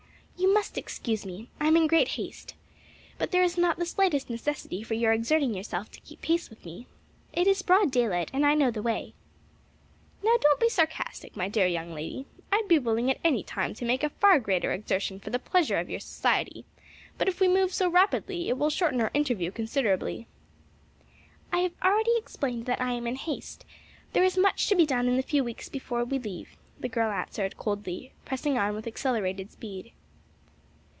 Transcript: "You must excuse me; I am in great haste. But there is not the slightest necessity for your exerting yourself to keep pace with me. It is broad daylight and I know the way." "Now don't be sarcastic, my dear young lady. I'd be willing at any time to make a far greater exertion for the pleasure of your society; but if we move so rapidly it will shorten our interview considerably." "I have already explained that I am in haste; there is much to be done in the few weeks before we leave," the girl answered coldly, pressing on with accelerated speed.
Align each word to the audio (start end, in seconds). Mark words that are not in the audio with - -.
"You 0.37 0.51
must 0.55 0.77
excuse 0.77 1.25
me; 1.25 1.49
I 1.59 1.67
am 1.67 1.77
in 1.77 1.85
great 1.87 2.09
haste. 2.09 2.55
But 3.19 3.31
there 3.31 3.43
is 3.43 3.57
not 3.59 3.77
the 3.77 3.85
slightest 3.85 4.27
necessity 4.29 4.81
for 4.83 4.95
your 4.95 5.11
exerting 5.13 5.53
yourself 5.53 5.91
to 5.91 5.99
keep 6.01 6.21
pace 6.23 6.49
with 6.49 6.65
me. 6.65 6.87
It 7.31 7.45
is 7.47 7.61
broad 7.61 7.89
daylight 7.91 8.29
and 8.33 8.43
I 8.45 8.53
know 8.55 8.69
the 8.71 8.81
way." 8.81 9.13
"Now 10.23 10.35
don't 10.41 10.59
be 10.59 10.67
sarcastic, 10.69 11.35
my 11.35 11.47
dear 11.47 11.65
young 11.67 11.93
lady. 11.93 12.25
I'd 12.51 12.67
be 12.67 12.79
willing 12.79 13.09
at 13.09 13.19
any 13.23 13.43
time 13.43 13.73
to 13.75 13.85
make 13.85 14.03
a 14.03 14.09
far 14.09 14.39
greater 14.39 14.71
exertion 14.71 15.19
for 15.19 15.29
the 15.29 15.39
pleasure 15.39 15.77
of 15.77 15.89
your 15.91 15.99
society; 15.99 16.65
but 17.19 17.27
if 17.29 17.39
we 17.39 17.47
move 17.47 17.71
so 17.73 17.87
rapidly 17.89 18.47
it 18.49 18.57
will 18.57 18.69
shorten 18.71 18.99
our 19.01 19.11
interview 19.13 19.51
considerably." 19.51 20.27
"I 21.51 21.59
have 21.59 21.73
already 21.83 22.15
explained 22.17 22.65
that 22.65 22.81
I 22.81 22.93
am 22.93 23.05
in 23.07 23.15
haste; 23.15 23.63
there 24.13 24.23
is 24.23 24.37
much 24.39 24.67
to 24.67 24.75
be 24.75 24.85
done 24.87 25.07
in 25.07 25.15
the 25.17 25.23
few 25.23 25.43
weeks 25.43 25.69
before 25.69 26.03
we 26.03 26.17
leave," 26.19 26.49
the 26.79 26.89
girl 26.89 27.11
answered 27.11 27.57
coldly, 27.57 28.11
pressing 28.25 28.57
on 28.57 28.73
with 28.75 28.85
accelerated 28.87 29.51
speed. 29.51 29.93